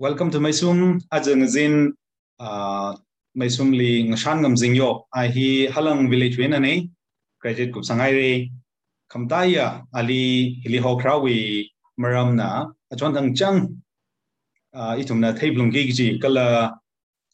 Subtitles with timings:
[0.00, 1.00] Welcome to Maisum.
[1.12, 1.94] Ajang zin
[2.40, 2.96] uh,
[3.38, 5.06] Maisum li ngashan ngam zing yo.
[5.14, 6.90] Ai hi halang village wen ani
[7.40, 8.50] graduate kup sangai re.
[9.08, 12.66] Khamtaya ali hili ho krawi maram na.
[12.92, 13.82] Achon thang chang.
[14.74, 16.18] Uh, itum na theiblung gi ji.
[16.18, 16.74] Kala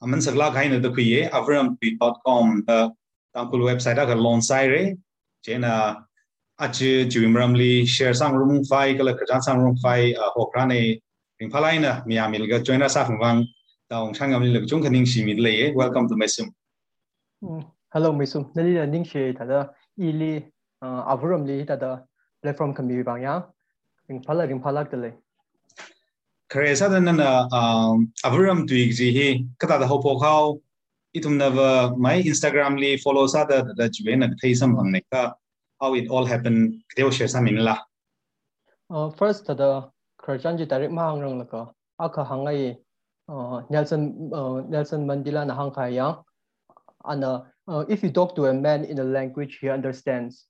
[0.02, 2.90] aman sakla khai na da khuye avram.com da
[3.34, 4.96] tangkul website aga launch sai re.
[5.42, 5.96] Chena
[6.58, 6.76] ach
[7.08, 11.00] jiwimram li share sang room file kala kajan sang room file uh, ho krane
[11.40, 13.38] Ping palai na mi amil ga join us afung wang
[13.90, 15.72] taung chang amil lek chung khaning simit le ye eh?
[15.74, 16.48] welcome to mesum.
[17.42, 17.64] Mm.
[17.94, 18.42] Hello mesum.
[18.54, 19.60] Nali na ning she ta da
[19.96, 20.44] ili
[20.82, 21.90] avram li uh, ta da
[22.42, 23.34] platform kan bi bang ya.
[24.06, 25.10] Ping palai ping palak de le.
[26.50, 29.28] Kare sa dan na uh, um, avram tu ig ji hi
[29.60, 30.60] kata da hopo khao
[31.16, 34.92] itum na va my instagram li follow sa da da jwe na thai sam bang
[34.92, 35.22] ne ka
[35.80, 36.84] how it all happened.
[36.92, 37.78] Kdeo share sa in la.
[38.90, 39.88] Uh, first, the
[40.22, 42.78] 크라잔지 다릭 마항랑 라카 아카 항아이
[43.26, 46.22] 어 넬슨 어 넬슨 만딜라 나 항카야.
[47.04, 47.46] 아나
[47.88, 50.46] if you talk to a man in a language he understands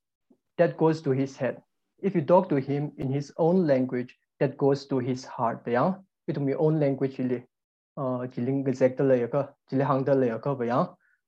[0.56, 1.62] that goes to his head.
[2.02, 5.94] If you talk to him in his own language that goes to his heart ya
[6.26, 7.42] it to my own language li
[7.96, 10.78] uh jiling exact la ya ka jile hang da la ya ka ba ya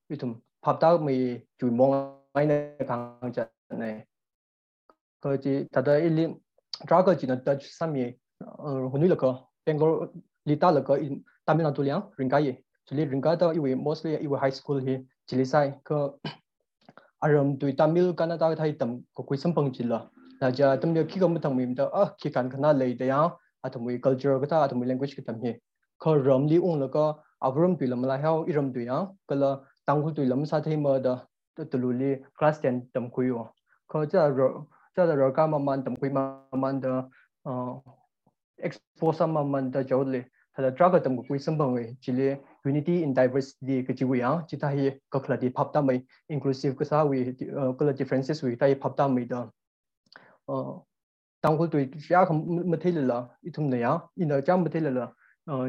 [0.09, 0.33] it to
[0.65, 1.15] phap ta mi
[1.59, 1.93] chu mong
[2.35, 2.57] ai na
[2.89, 3.45] kang cha
[3.83, 3.91] ne
[5.21, 6.27] ko ji ta da ili
[6.87, 8.09] tra ko ji na touch sam ye
[9.09, 10.11] là có Bangalore
[10.45, 10.97] lita là có
[11.45, 12.53] Tamil Nadu liang ringa ye
[12.85, 16.19] chili ringa da iwe mostly iwe high school hi chili sai ko
[17.19, 19.99] aram tui Tamil Canada thai tam ko kui sampang chila
[20.41, 23.05] la ja tam le ki ko mthang mi da ah ki kan khana le da
[23.05, 23.19] ya
[23.65, 25.53] atamui culture ka ta atamui language ka tam hi
[25.99, 27.05] ko ram li ung la ko
[27.47, 28.97] avram tui lam la hau iram tui ya
[29.29, 29.49] kala
[29.87, 31.13] tangul tui lam sa thai ma da
[31.71, 33.43] tululi class 10 tam kui yo
[33.91, 34.47] ko cha ro
[34.95, 36.23] cha da ro ka ma man tam kui ma
[36.63, 36.93] man da
[38.63, 40.25] expose sama man da jawle
[40.55, 44.57] thada traga tam ko wisam bang we chile, unity in diversity ke chi wiya chi
[44.57, 46.01] ta hi ka khla di phap ta mai.
[46.29, 49.47] Inclusive ka sa we uh, kala differences we, ta hi phap ta mai da.
[50.47, 50.79] Uh,
[51.41, 54.63] tang tuổi tu không mất thế là ít thùng này á in da uh, cham
[54.63, 54.69] ma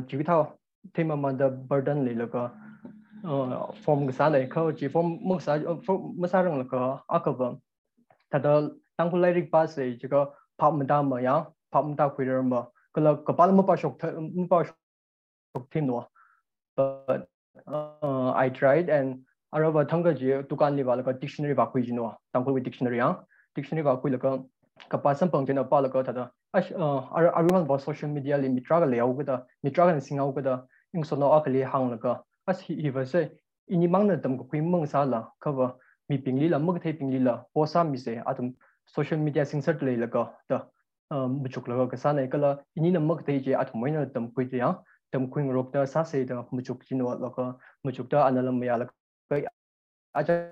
[0.09, 0.59] chỉ biết thao
[0.95, 2.49] ta mà mình đã burden này là ka
[3.85, 5.59] form cái sao này ka chỉ form mo sa
[6.17, 7.47] mo sa rang la ka akaba
[8.31, 8.51] thada
[8.97, 10.25] tang ko lai rik pa se chi ka
[10.59, 12.09] phap ma da ma ya, phap ma da
[12.95, 14.03] kala kapal mo pa shok
[14.41, 16.07] mo pa shok thim no
[16.77, 17.29] but
[17.67, 19.23] uh, i tried and
[19.53, 23.15] araba thanga ji dukan le wala ka dictionary ba khui jino tang with dictionary ya
[23.59, 24.33] dictionary ba khui la ka
[24.95, 26.27] kapasam pang jena pa la ka thada
[26.61, 29.39] ash ar everyone ba social media le mitra ga le au ga
[29.69, 30.59] mitra ga sing au ga
[30.95, 32.19] ing so no ak le hang la ka
[32.53, 33.25] as he was say
[33.71, 35.73] ini mang na dam ko khui mang sa la ka ba
[36.09, 38.53] mi ping li la mug thai ping li la po sa mi se atum
[38.97, 40.61] social media sing sat le la ka ta
[41.11, 44.75] muchuk laga ka sana kala ini na mak dei je athmoi na tam kui ya
[45.13, 48.87] tam kuin rok da sa se da muchuk jino laga muchuk da analam ya la
[49.31, 49.41] ka
[50.15, 50.51] aja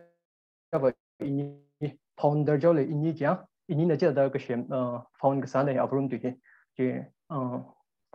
[0.72, 3.36] ba ini founder jo le ini kya
[3.68, 4.66] ini na je da ka shem
[5.20, 6.36] found ka sana ya abrum tu ke
[6.78, 7.04] je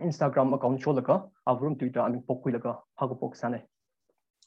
[0.00, 3.60] Instagram account cho laga abrum tu da amin pokui laga ha ko pok sana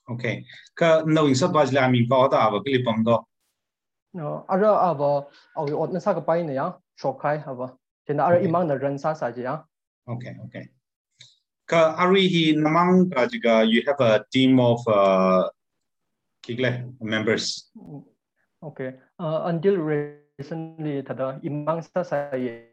[0.07, 3.19] okay ka knowing sab baj la mi ba da ba klipam do
[4.13, 5.27] no ara aba
[5.57, 6.67] awi ot na sa ka pai na ya
[7.03, 7.37] shokai
[8.09, 9.63] aba Jadi ada imang na rensa saja.
[10.07, 10.63] Okay, okay.
[11.69, 15.47] Ka ari hi namang ka juga you have a team of uh,
[16.41, 16.67] kigle
[16.99, 17.71] members.
[18.61, 18.97] Okay.
[19.21, 22.65] Uh, until recently tada imang sa saya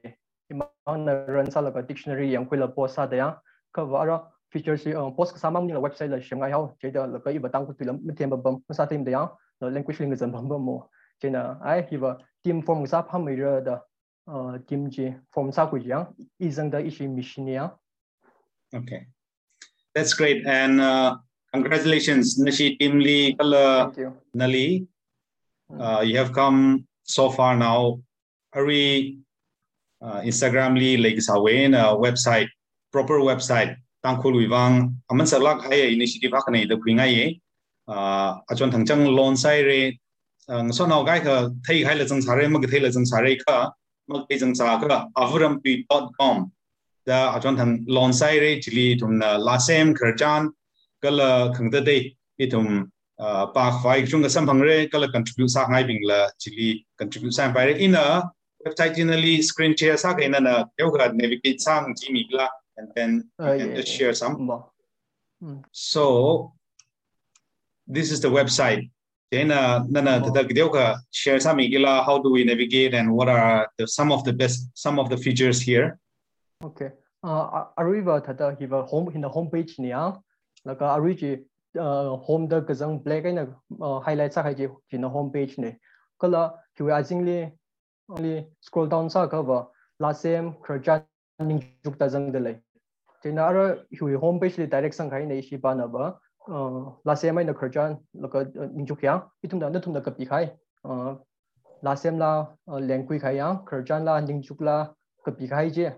[0.50, 3.28] imang na rensa la dictionary yang kuila posa da ya.
[3.70, 7.20] Ka wara features uh, post ka samang ni la website la shengai hao jadi la
[7.20, 9.22] ka iba tang ku tulam metiam bam masa tim da ya.
[9.60, 10.88] La language linga zan bam bam mo.
[11.20, 13.74] Jadi ai hiba team form sa phamai ra da
[14.66, 17.48] kimchi from Sakujang isn't the issue mission
[18.74, 19.06] Okay.
[19.94, 20.46] That's great.
[20.46, 21.16] And uh,
[21.52, 23.92] congratulations, Nashi Timli Kala
[24.36, 24.86] Nali.
[25.68, 28.00] Uh, you have come so far now.
[28.54, 29.18] Ari
[30.00, 32.48] uh, Instagram li like sawen uh, website,
[32.92, 33.76] proper website.
[34.04, 37.40] Tangkul wivang aman salak haya initiative hakane the kwinga ye.
[37.88, 40.00] Uh, achon thangchang loan sai re.
[40.70, 43.36] So now guy ka thai khai la jang sare mag thai la jang sare
[44.08, 46.50] ka mag pe jang sa ka avrampi.com
[47.06, 50.50] da achon thang lon sai re chili tum na lasem kharchan
[51.02, 52.90] kala khangda de itum
[53.54, 57.52] pa khwai chung ka sampang re kala contribute sa ngai bing la chili contribute sa
[57.52, 58.06] pai in a
[58.66, 62.48] website generally screen share sa ka ina na yo ga navigate sang ji mi la
[62.78, 64.34] and then you can just share some.
[65.72, 66.04] so
[67.96, 68.82] this is the website
[69.30, 73.28] then uh, then uh, the Gideoka share some ila how do we navigate and what
[73.28, 75.98] are the some of the best some of the features here?
[76.64, 76.90] Okay.
[77.22, 80.14] Uh arriva tata hiva home in the home page nia
[80.64, 81.44] like arriji
[81.78, 85.76] uh home the kazang black and uh, highlight sa ji in the home page ne.
[86.20, 87.52] Kala ki wa jingli
[88.08, 89.66] only scroll down sa ka ba
[90.00, 91.04] la same krajan
[91.40, 92.56] ning juk ta jang de lai.
[93.22, 96.16] Tin ara hi home page le direct sang khai nei shi ba na ba.
[97.04, 98.44] la sem mai na kharjan loka
[98.76, 100.44] ninju kya pitum da na thum da kapi khai
[101.82, 102.30] la sem la
[102.90, 104.76] lengkui khai yang kharjan la ninju la
[105.24, 105.92] kapi khai je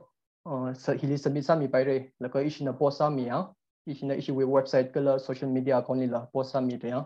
[0.82, 3.46] sa hili submit sami pai re loka ishi na post sami ya
[3.86, 7.04] ishi na ishi we website kala social media account la post sami re ya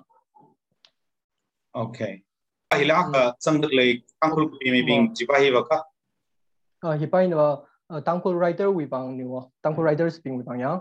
[1.75, 2.23] okay
[2.71, 3.87] ahila ka sangdak le
[4.25, 5.79] angkul pi mi bing jiba hi waka
[7.03, 7.45] hi pai na
[8.09, 10.81] tangkul writer we bang ni wo tangkul writers bing we bang yang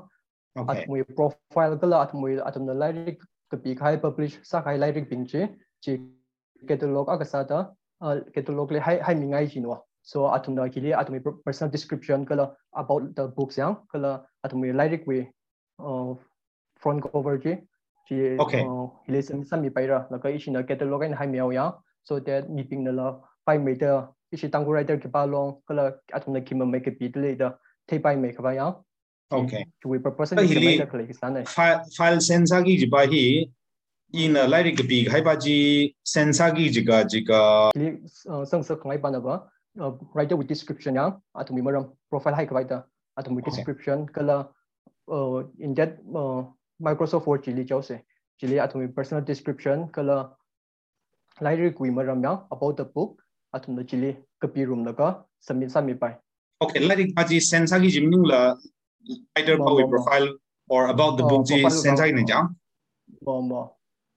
[0.56, 3.24] атомы профайлгыла атомы атомноларик
[3.64, 6.02] бигхай паблиш сахай ларик бинчи чи
[6.68, 7.76] кетлог агасата
[8.34, 13.28] кетлог ле хай хай мингай чинва so атомна кили атомы personal description кала about the
[13.28, 15.28] books yang кала атомы ларик we
[16.82, 17.56] front cover ji
[18.08, 18.64] chi okay.
[19.08, 21.72] lesson sami paira la ka ishina catalog and hai miao ya
[22.04, 23.08] so that meeting la
[23.46, 25.86] five meter ishi tangu writer ki ba long kala
[26.18, 27.50] atomna kim make bit le da
[27.88, 28.68] thei pai make ba ya
[29.34, 29.66] Okay.
[29.84, 31.50] We proposing to medically standard.
[31.50, 33.50] File sensor ki jiba hi
[34.14, 37.42] in light ki bi hai ba ji sensor ki jiga jiga.
[38.46, 39.42] Sang sang ngai bana ba
[40.14, 42.84] writer with description ya at mi maram profile hai writer
[43.18, 44.50] at mi description kala
[45.60, 46.44] in that uh,
[46.80, 48.00] Microsoft Word jili jau se
[48.42, 50.20] jili at mi personal description kala
[51.42, 53.18] library ki maram ya about the book
[53.54, 54.14] at mi jili
[54.46, 56.14] kapi room laga submit submit pai.
[56.62, 58.42] Okay, light ki ba ji sensor ki jimning la
[59.36, 60.30] lighter Bowie profile
[60.70, 62.56] or about the oh, book is Senjai Nejang?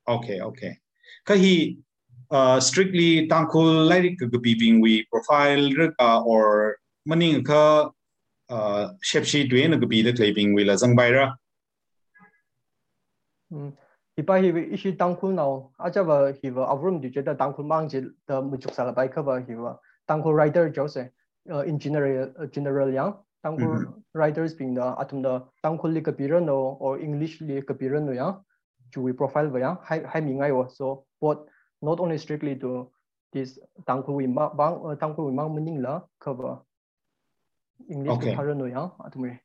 [0.09, 0.79] Okay, okay.
[1.27, 1.79] Kahi
[2.31, 5.71] uh, strictly tangkul like gabibing we profile
[6.25, 7.91] or maning ka
[8.49, 11.35] uh, shepshi duin gabi the claiming we lazang byra.
[13.51, 13.71] Hmm.
[14.19, 15.71] Ipa hi ishi tangkul now.
[15.81, 19.55] Ajava hi va avrum di jeda tangkul mangji the mujuk sala bai ka va hi
[19.55, 19.79] va
[20.09, 21.11] tangkul writer jose
[21.53, 23.15] uh, in general uh, general yang
[23.47, 24.03] 한국 mm-hmm.
[24.13, 24.97] 라이더스입니다.
[24.99, 28.43] 아톰다 땅콜리 카피르노 or English리 카피르노야
[28.91, 29.51] 주위 profile
[29.83, 30.67] 하이 민가요.
[30.71, 31.47] So but
[31.81, 32.91] not only strictly to
[33.31, 36.59] this 땅콜 위망 방 땅콜 위망 문닝라 cover
[37.89, 38.35] English okay.
[38.35, 39.39] 카피르노야 아톰을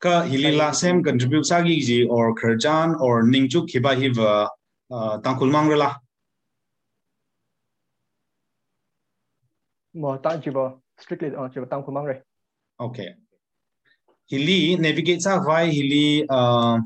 [0.00, 4.46] ka hilila sem contribute sagi ji or kerjan or ningchu khiba hiva
[5.26, 5.98] tangkul mangrela
[9.94, 12.22] mo ta jibo strictly on jibo tangkul mangre
[12.78, 13.18] okay
[14.30, 16.04] hili navigate sa vai hili
[16.38, 16.78] uh,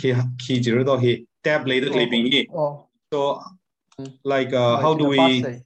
[0.00, 0.14] ki
[0.46, 2.72] ki ji ro do hi tab le de le hi oh.
[3.12, 3.20] So
[3.98, 4.12] Mm.
[4.24, 5.62] like uh, how do we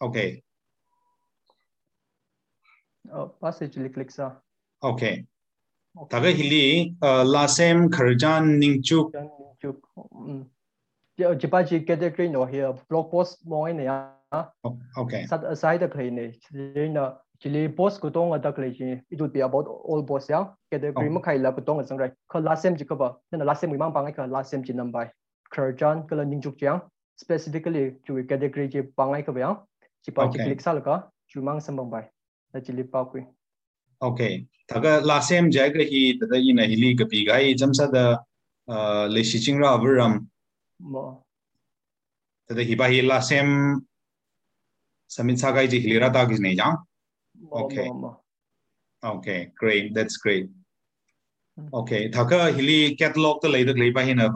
[0.00, 0.42] okay.
[3.10, 4.36] Uh, passage li click sa.
[4.82, 5.24] okay.
[6.12, 9.30] Taga hili uh, la sem kharjan ningchu Then
[9.62, 10.46] you um
[11.16, 12.74] yeah jipa ji category no here.
[12.88, 14.12] Blog post mo ne ya
[14.96, 15.24] okay.
[15.26, 16.32] Set aside the claim ne
[17.40, 19.00] chili post ko tong ada claim ji.
[19.10, 20.44] It would be about all post ya.
[20.72, 21.08] Oh.
[21.10, 23.16] mo khai la ko tong sang right ko last sem ji ko ba?
[23.32, 25.08] Na last sem mang bang ka last sem ji nam bai.
[25.54, 26.82] Kharjan ko la ning juk jiang
[27.16, 29.56] specifically chu category ji bangai ka ba
[30.06, 30.44] jipa ji Okay.
[30.44, 30.96] click sa la ka
[31.28, 32.04] chu mang sam bang bai.
[32.54, 33.24] La chili pa kui.
[34.02, 34.46] Okay.
[34.68, 38.04] Taga la sem jai ga hi tada ina hili ka pi gai jamsa da
[38.68, 40.28] uh, le shi chingra avram
[40.78, 41.24] mo.
[42.48, 43.80] Tada hi ba hi la sem
[45.08, 46.76] samit sa gai ji hilira ta gis ne jang
[47.40, 47.86] More, okay.
[47.86, 48.16] More, more.
[49.02, 49.94] Okay, great.
[49.94, 50.46] That's great.
[51.56, 51.68] Mm.
[51.72, 54.28] Okay, thảo cơ hi li catalog tới lấy được lấy bài hình ở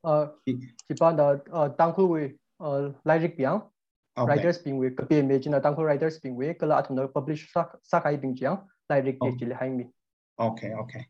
[0.00, 0.54] ờ chỉ
[1.00, 3.60] ban đó ờ tăng khu về ờ uh, biang
[4.26, 7.40] writers being with cái image là tăng writers being with kala là thằng nó publish
[7.54, 8.56] sắc sắc hay bình chiang
[8.88, 9.32] lại dịch cái
[10.36, 11.02] okay okay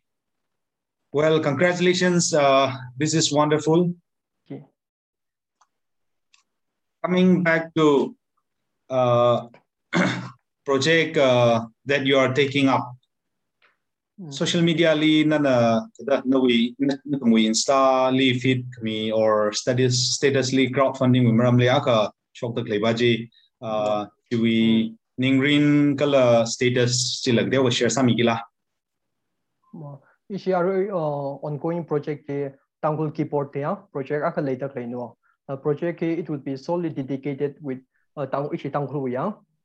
[1.12, 2.70] well congratulations uh,
[3.00, 3.92] this is wonderful
[4.44, 4.62] okay.
[7.02, 7.82] coming back to
[8.90, 9.50] uh,
[10.68, 12.84] project uh, that you are taking up,
[14.18, 14.34] Mm.
[14.34, 15.54] social media li na na
[16.26, 21.30] na we na na we insta li feed kami or status status li crowdfunding we
[21.30, 23.30] maram li aka shok tak leba ji
[23.62, 24.10] uh
[24.42, 24.90] we
[25.22, 28.34] ningrin kala status chi lag dewa share sami gila
[30.34, 32.38] ishi aro uh, ongoing project ke
[32.82, 35.14] tangkul keyboard ya project aka later claim no
[35.62, 37.78] project ke it would be solely dedicated with
[38.18, 39.14] uh, tang ishi tangkul we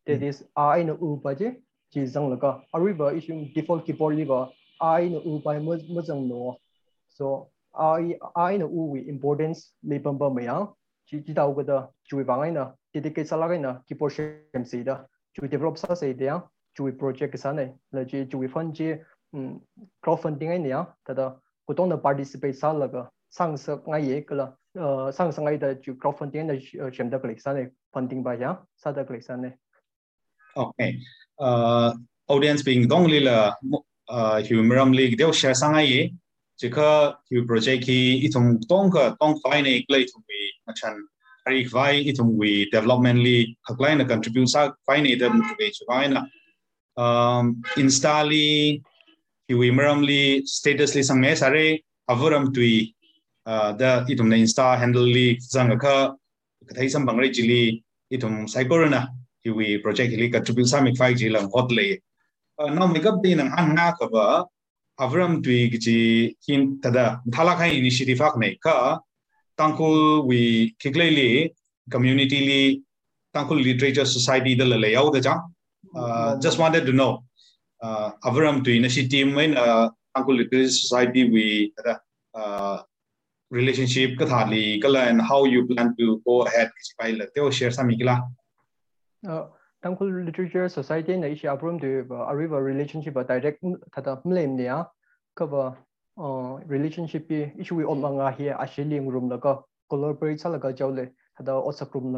[0.08, 1.56] ya that is i na u ba je
[1.92, 5.78] ji zang la ka ariba ishi default keyboard li ba i na u ba mo
[5.90, 6.56] mo zang no
[7.10, 10.68] so i i na u we importance le pam pam ya
[11.08, 12.72] ji ji da ga da chui ba ngai na.
[12.94, 15.06] Dedicate sa la ga na keyboard shem si da
[15.36, 16.42] chui develop sa se de ya
[16.78, 18.94] chui project sa ne la ji chui fan ji
[19.34, 19.62] um
[20.06, 24.46] crowdfunding ai nia tada kutong na participate sa laga sang sa ngai ye kala
[25.12, 28.58] sang sa ngai da ju crowdfunding na chem da click sa ne funding ba ya
[28.76, 29.54] sa da click sa ne
[30.56, 31.00] okay
[31.40, 31.94] uh
[32.28, 33.38] audience being dong li la
[34.16, 36.02] uh hu humoram li deu share sang ai ye
[36.58, 40.94] chỉ có hu project ki itung tong ka tong fai ne klai tu bi machan
[41.46, 45.68] hari vai itung we development li haklai na contribute sa fai ne da mu be
[45.76, 46.22] chu vai na
[47.04, 47.46] um
[47.84, 48.30] install
[49.50, 51.66] hiwi maramli status li sang me sare
[52.14, 52.96] avuram tui
[53.52, 55.96] uh, da itum na insta handle li zanga ka
[56.68, 57.64] kathai sam bangrai jili
[58.16, 58.34] itum
[59.44, 61.88] ki we project li contribute triple samic 5g lang hot le.
[62.60, 64.46] Ah, Now make up din ang na ka ba
[65.06, 66.00] avram twig gi
[66.48, 68.76] hin tada thala khai initiative ak nei ka
[69.60, 69.90] tangko
[70.30, 70.40] we
[70.82, 71.30] kigle li
[71.94, 72.62] community li
[73.36, 75.36] tangko literature society da le layout da cha
[75.98, 77.12] ah, just wanted to know
[77.86, 79.86] uh, avram twig na team when uh,
[80.16, 81.46] tangko literature society we
[81.78, 81.94] tada
[82.40, 82.78] uh,
[83.58, 87.26] relationship ka thali kala and how you plan to go ahead kisi pai la.
[87.34, 88.16] Teo share sami kila
[89.24, 89.52] 呃
[89.98, 93.58] 初 literature society 的一些 abroom 对个 arrival relationship a direct
[93.92, 94.90] 它的 millionaire
[95.34, 95.76] 各个
[96.16, 98.00] 嗯 relationship 啊，一些会 old
[99.12, 102.12] room 那个 collaborate 出来个交流，它的 outside room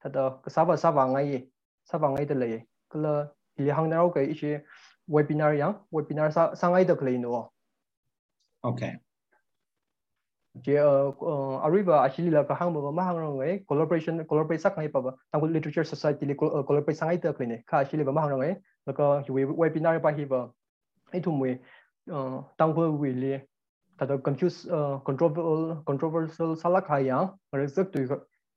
[0.00, 1.48] 它的 save save 阿些
[1.86, 4.64] ，save 阿些的来耶，个啦，伊下个礼拜一些
[5.08, 6.70] webinar 呀，webinar sa save
[8.62, 9.00] Okay.
[10.62, 10.78] je
[11.66, 15.14] ariba actually la ka hang ma hang rong ngai collaboration collaborate sak ngai pa ba
[15.32, 18.56] tang literature society le collaborate sangai ta kine ka actually ba ma hang rong ngai
[18.86, 20.50] la ka webinar pa hi ba.
[21.12, 21.58] Ai thu mwe
[22.58, 23.40] tang ko wi le.
[23.98, 24.66] Ta da confuse
[25.04, 27.18] controversial controversial sala kha ya.
[27.52, 28.06] Re zak tu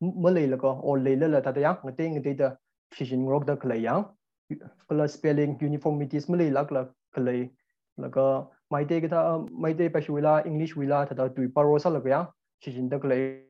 [0.01, 2.55] ma le la ka o le la ta da ya ngate ngate da
[2.91, 4.03] fission rock da kla ya.
[4.87, 7.33] Color spelling uniformities ma le la kla kla
[7.97, 8.25] la ka
[8.71, 9.19] maite kita
[9.65, 12.21] maite pashwila english wila thada tui parosa lak ya
[12.62, 13.43] chin da kalai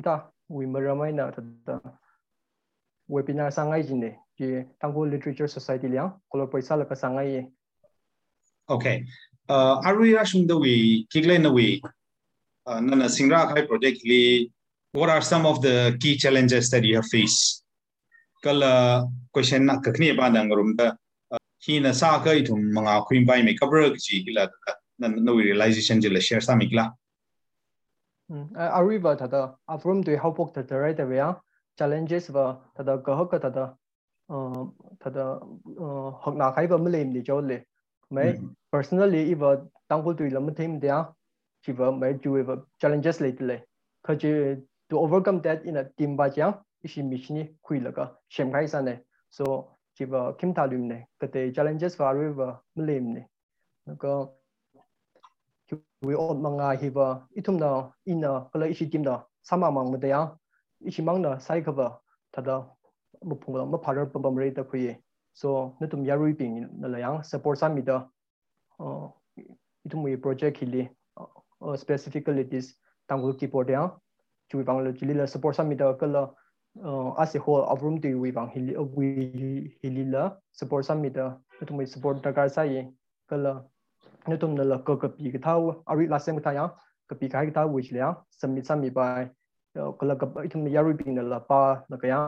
[0.00, 0.16] ita
[0.48, 1.80] wi maramai na thada
[3.08, 7.46] webinar sangai ne je tangko literature society liang color paisa sang sangai
[8.68, 8.96] okay
[9.48, 11.68] uh arui rashung da wi kigle na wi
[12.66, 14.50] uh, nana singra khai project li,
[14.92, 17.62] what are some of the key challenges that you have faced?
[18.42, 20.92] Kala uh, question na kakni ba e dang rum da
[21.66, 24.46] hina sa ka itum manga queen bai me cover ji hila
[24.98, 26.84] na no realization ji la share sa mikla
[28.30, 28.46] hmm.
[28.56, 29.42] a river ta da.
[29.68, 31.22] A from to help book the right away
[31.78, 32.44] challenges ba
[32.76, 33.66] ta da ga ka ta da.
[34.28, 35.26] Um, ta da
[35.78, 37.58] um, hok na khai ba mlem ni jo le.
[38.10, 38.54] Mai hmm.
[38.70, 39.52] personally if a
[39.90, 40.98] tango to lam them dia
[41.64, 43.58] ki ba mai ju e ba challenges le le.
[44.06, 44.32] Ka ji
[44.90, 46.52] to overcome that in a team ba ja
[46.84, 48.98] ishi michni khui laga shem khai sa ne.
[49.30, 53.22] So jiba kim thalim ne kate challenges far river mlim ne.
[53.98, 54.12] Ko
[56.02, 57.06] we od manga hiba
[57.38, 57.70] itum da
[58.06, 60.20] in na kala ishi tim da sama mang ma da ya
[60.86, 61.88] ishi mang da sai ka ba
[62.32, 62.56] ta da
[63.22, 64.96] bu phung ma phar pa ba mre ta khu ye
[65.32, 67.98] so ne tum yarui ping na la yang support sam mi da.
[68.78, 69.08] Uh,
[69.86, 72.74] itum we project hili uh, specifically this
[73.08, 73.82] tangul ki keyboard ya
[74.50, 76.22] chu bang lo chili la support sam mi da kala
[77.18, 79.08] as a whole avrum ti we bang hili we
[79.82, 81.26] hili la support summit da
[81.66, 82.86] tum support da kar sai
[83.30, 83.64] kala
[84.28, 86.68] ne tum la ko ko pi ka thau ari la sem ka ya
[87.08, 89.28] ka pi ka ta which le summit summit by
[89.74, 92.20] kala ka tum ya ri pi na la pa la ka ya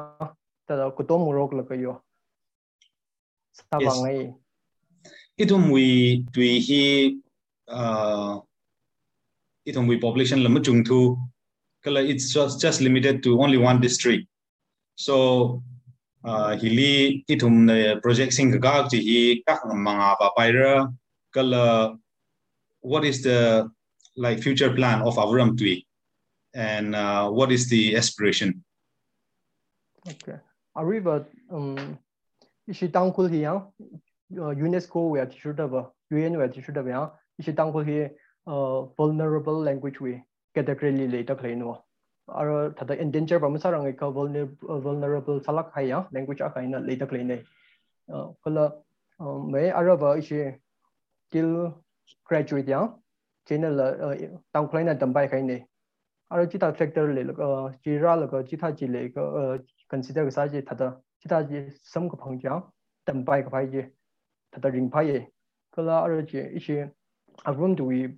[0.67, 2.01] ta da ko to mu rok la ka yo
[3.61, 4.21] sa bang ai
[5.47, 5.87] itum we
[6.33, 6.83] tui hi
[7.79, 8.41] uh
[9.69, 11.01] itum we population la mu chung thu
[11.85, 14.27] kala it's just just limited to only one district.
[14.99, 15.17] So
[16.27, 20.75] uh, hili itum na project sing ga ji hi ka manga ba paira
[21.31, 21.95] kala
[22.83, 23.69] what is the
[24.17, 25.87] like future plan of Avram Tui?
[26.55, 28.65] And uh, what is the aspiration?
[30.09, 30.39] Okay.
[30.77, 31.99] Arriva um
[32.69, 33.61] ishi tangkul hi ya
[34.33, 35.67] UNESCO we are tishu da
[36.11, 38.11] UN we are tishu da ba ishi tangkul hi
[38.97, 40.23] vulnerable language we
[40.55, 41.79] category le ta khlaino
[42.29, 47.45] aro thada endanger ba musarang ka vulnerable salak haya language ka ina leida klene
[48.13, 48.73] uh, kala
[49.21, 50.41] um, me aro ba ishi
[51.31, 51.73] till
[52.25, 52.89] graduate ya
[53.49, 53.83] channel
[54.53, 55.59] tang klena dambai kai ne
[56.31, 57.25] aro chita factor le
[57.85, 59.59] ji ra la ka chita ji le ka
[59.89, 60.93] consider ka sa ji thada
[61.23, 62.61] chita ji sam ka phang ja
[63.07, 63.85] dambai ka phai ji
[64.53, 65.27] thada ring phai
[65.75, 66.79] kala aro ji ishi
[67.45, 68.09] agrum room do we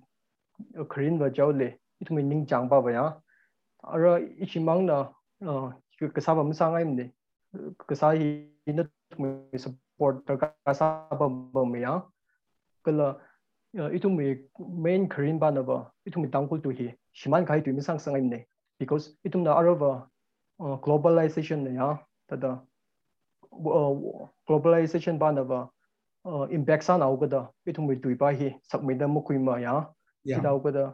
[0.93, 3.05] korean ba jaw le itme ning jang ba ba ya
[3.83, 4.97] ara ichimang na
[6.13, 7.05] ka sa ba msa ngai mne
[7.77, 8.47] ka sa hi
[9.57, 12.01] support ka sa ba ba me ya.
[12.85, 13.17] Kala
[13.97, 17.73] itum mi main karin ba na ba itum mi tangkul tu hi shiman kai tu
[17.73, 18.45] mi sang sang ne
[18.79, 19.91] because itum na arova
[20.85, 21.97] globalization ne ya
[22.29, 22.61] tada
[24.47, 25.69] globalization ba na ba
[26.51, 29.57] impact sa na da itum mi tu ba hi sak mi da mu kui ma
[29.57, 29.75] ya
[30.25, 30.85] ida uga da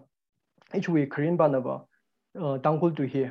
[0.73, 1.85] ichu wi karin ba na ba
[2.63, 3.29] tangkul tu hi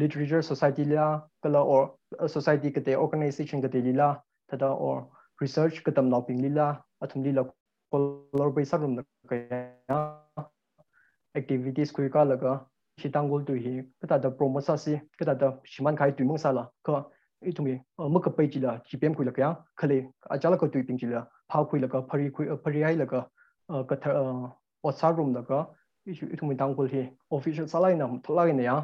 [0.00, 1.06] literature society la
[1.42, 1.94] kala or
[2.26, 4.08] society kate organization kate lila
[4.52, 5.08] tada or
[5.40, 6.66] research katam noping lila
[7.02, 7.44] athum lila
[7.92, 10.00] collaboration room kaya
[11.34, 12.52] activities kui ka laga
[13.02, 13.72] shitangul tu hi
[14.02, 17.04] kata da promosi kada siman kai tu mong sala ka
[17.46, 19.50] itumi muk pai ji la gpm kui la kya
[19.82, 19.98] khale
[20.36, 23.06] ajala ko tu ping ji la pha kui la ka phari kui phari ai la
[23.12, 23.20] ka
[23.92, 24.10] ka tha
[24.84, 25.60] what'sa room la ka
[26.10, 28.76] itumi tangul hi official salai nam thlagi ne ya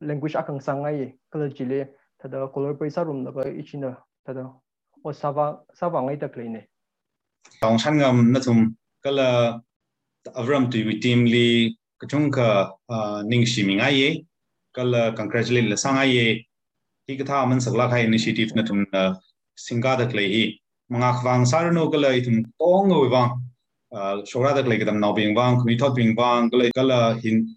[0.00, 1.54] language akang sangai kala eh.
[1.54, 1.80] jile
[2.20, 3.96] tada color paisa room da ba ichina
[4.26, 4.54] tada
[5.04, 6.66] o sava sava ngai tak leine eh.
[7.60, 9.58] tong san ngam na thum kala
[10.40, 12.48] avram tu wi team li kachung ka
[12.94, 14.14] uh, ning shi mingai ye eh.
[14.76, 16.26] kala congratulate la sangai ye
[17.06, 19.12] hi katha man sagla khai initiative na thum uh,
[19.66, 20.44] singa dak lei hi
[20.90, 23.30] manga khwang sarno kala itum tong wi wang
[26.74, 27.54] kala in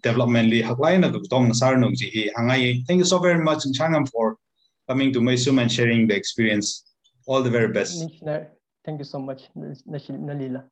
[1.28, 4.36] tong sar ji hangai thank you so very much in changam for
[4.88, 6.84] coming to Mysum and sharing the experience
[7.26, 8.04] all the very best
[8.84, 10.64] thank you so much nalila